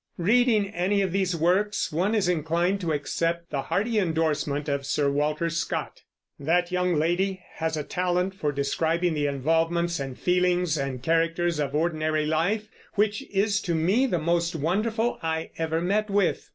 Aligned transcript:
Reading 0.17 0.67
any 0.69 1.03
of 1.03 1.11
these 1.11 1.35
works, 1.35 1.91
one 1.91 2.15
is 2.15 2.27
inclined 2.27 2.81
to 2.81 2.91
accept 2.91 3.51
the 3.51 3.61
hearty 3.61 3.99
indorsement 3.99 4.67
of 4.67 4.83
Sir 4.83 5.11
Walter 5.11 5.47
Scott: 5.51 6.01
"That 6.39 6.71
young 6.71 6.95
lady 6.95 7.43
has 7.57 7.77
a 7.77 7.83
talent 7.83 8.33
for 8.33 8.51
describing 8.51 9.13
the 9.13 9.27
involvements 9.27 9.99
and 9.99 10.17
feelings 10.17 10.75
and 10.75 11.03
characters 11.03 11.59
of 11.59 11.75
ordinary 11.75 12.25
life 12.25 12.67
which 12.95 13.21
is 13.29 13.61
to 13.61 13.75
me 13.75 14.07
the 14.07 14.17
most 14.17 14.55
wonderful 14.55 15.19
I 15.21 15.51
ever 15.59 15.79
met 15.81 16.09
with. 16.09 16.49